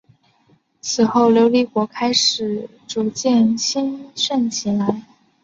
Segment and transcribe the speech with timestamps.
[0.81, 5.03] 此后琉球国开始逐渐兴盛起来。